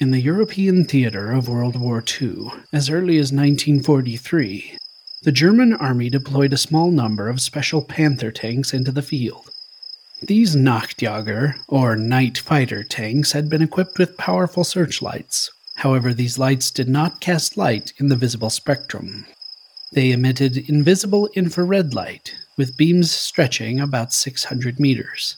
In 0.00 0.12
the 0.12 0.20
European 0.22 0.86
theater 0.86 1.30
of 1.30 1.46
World 1.46 1.76
War 1.76 2.02
II, 2.22 2.50
as 2.72 2.88
early 2.88 3.18
as 3.18 3.32
1943, 3.32 4.78
the 5.24 5.30
German 5.30 5.74
army 5.74 6.08
deployed 6.08 6.54
a 6.54 6.56
small 6.56 6.90
number 6.90 7.28
of 7.28 7.38
special 7.38 7.84
Panther 7.84 8.32
tanks 8.32 8.72
into 8.72 8.92
the 8.92 9.02
field. 9.02 9.50
These 10.22 10.56
Nachtjager, 10.56 11.56
or 11.68 11.96
night 11.96 12.38
fighter 12.38 12.82
tanks, 12.82 13.32
had 13.32 13.50
been 13.50 13.60
equipped 13.60 13.98
with 13.98 14.16
powerful 14.16 14.64
searchlights. 14.64 15.50
However, 15.74 16.14
these 16.14 16.38
lights 16.38 16.70
did 16.70 16.88
not 16.88 17.20
cast 17.20 17.58
light 17.58 17.92
in 17.98 18.08
the 18.08 18.16
visible 18.16 18.48
spectrum. 18.48 19.26
They 19.92 20.12
emitted 20.12 20.56
invisible 20.56 21.28
infrared 21.34 21.92
light, 21.92 22.34
with 22.56 22.78
beams 22.78 23.10
stretching 23.10 23.80
about 23.80 24.14
600 24.14 24.80
meters. 24.80 25.36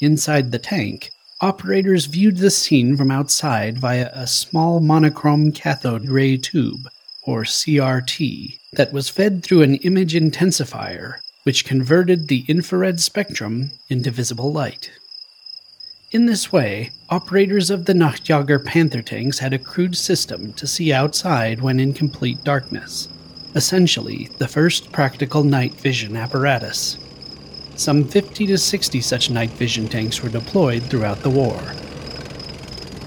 Inside 0.00 0.50
the 0.50 0.58
tank, 0.58 1.12
operators 1.40 2.06
viewed 2.06 2.36
the 2.36 2.50
scene 2.50 2.96
from 2.96 3.10
outside 3.10 3.78
via 3.78 4.10
a 4.12 4.26
small 4.26 4.80
monochrome 4.80 5.52
cathode 5.52 6.08
ray 6.08 6.36
tube, 6.36 6.88
or 7.22 7.44
CRT, 7.44 8.58
that 8.72 8.92
was 8.92 9.08
fed 9.08 9.42
through 9.42 9.62
an 9.62 9.76
image 9.76 10.14
intensifier, 10.14 11.14
which 11.44 11.64
converted 11.64 12.28
the 12.28 12.44
infrared 12.48 13.00
spectrum 13.00 13.70
into 13.88 14.10
visible 14.10 14.52
light. 14.52 14.90
In 16.12 16.26
this 16.26 16.52
way, 16.52 16.90
operators 17.08 17.70
of 17.70 17.84
the 17.84 17.92
Nachtjager 17.94 18.64
Panther 18.64 19.00
tanks 19.00 19.38
had 19.38 19.52
a 19.52 19.58
crude 19.58 19.96
system 19.96 20.52
to 20.54 20.66
see 20.66 20.92
outside 20.92 21.60
when 21.60 21.78
in 21.78 21.92
complete 21.92 22.42
darkness, 22.42 23.08
essentially, 23.54 24.28
the 24.38 24.48
first 24.48 24.92
practical 24.92 25.44
night 25.44 25.72
vision 25.74 26.16
apparatus. 26.16 26.98
Some 27.80 28.04
50 28.04 28.46
to 28.48 28.58
60 28.58 29.00
such 29.00 29.30
night 29.30 29.48
vision 29.52 29.88
tanks 29.88 30.22
were 30.22 30.28
deployed 30.28 30.82
throughout 30.82 31.22
the 31.22 31.30
war. 31.30 31.58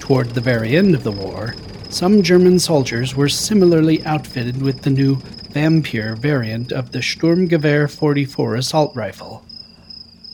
Toward 0.00 0.30
the 0.30 0.40
very 0.40 0.76
end 0.76 0.96
of 0.96 1.04
the 1.04 1.12
war, 1.12 1.54
some 1.90 2.24
German 2.24 2.58
soldiers 2.58 3.14
were 3.14 3.28
similarly 3.28 4.04
outfitted 4.04 4.60
with 4.60 4.82
the 4.82 4.90
new 4.90 5.14
Vampyr 5.54 6.18
variant 6.18 6.72
of 6.72 6.90
the 6.90 6.98
Sturmgewehr 6.98 7.88
44 7.88 8.56
assault 8.56 8.96
rifle. 8.96 9.46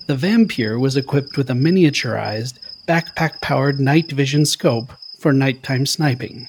The 0.06 0.17
Vampyr 0.17 0.81
was 0.81 0.97
equipped 0.97 1.37
with 1.37 1.50
a 1.50 1.53
miniaturized, 1.53 2.55
backpack 2.89 3.43
powered 3.43 3.78
night 3.78 4.11
vision 4.11 4.47
scope 4.47 4.95
for 5.19 5.34
nighttime 5.34 5.84
sniping. 5.84 6.48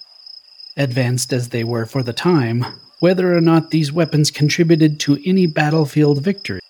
Advanced 0.77 1.33
as 1.33 1.49
they 1.49 1.65
were 1.65 1.85
for 1.85 2.03
the 2.03 2.13
time, 2.13 2.65
whether 2.99 3.35
or 3.35 3.41
not 3.41 3.71
these 3.71 3.91
weapons 3.91 4.31
contributed 4.31 4.97
to 5.01 5.19
any 5.25 5.45
battlefield 5.45 6.23
victory 6.23 6.60